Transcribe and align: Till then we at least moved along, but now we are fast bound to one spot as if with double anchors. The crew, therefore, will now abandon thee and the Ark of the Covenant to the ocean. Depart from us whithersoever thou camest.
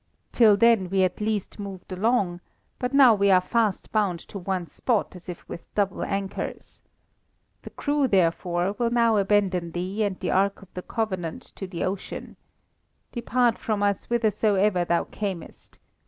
Till 0.31 0.57
then 0.57 0.89
we 0.89 1.03
at 1.03 1.21
least 1.21 1.59
moved 1.59 1.91
along, 1.91 2.41
but 2.79 2.91
now 2.91 3.13
we 3.13 3.29
are 3.29 3.39
fast 3.39 3.91
bound 3.91 4.19
to 4.21 4.39
one 4.39 4.65
spot 4.65 5.15
as 5.15 5.29
if 5.29 5.47
with 5.47 5.71
double 5.75 6.01
anchors. 6.03 6.81
The 7.61 7.69
crew, 7.69 8.07
therefore, 8.07 8.73
will 8.79 8.89
now 8.89 9.17
abandon 9.17 9.73
thee 9.73 10.01
and 10.01 10.19
the 10.19 10.31
Ark 10.31 10.63
of 10.63 10.73
the 10.73 10.81
Covenant 10.81 11.43
to 11.55 11.67
the 11.67 11.83
ocean. 11.83 12.35
Depart 13.11 13.59
from 13.59 13.83
us 13.83 14.05
whithersoever 14.05 14.83
thou 14.85 15.03
camest. 15.03 15.77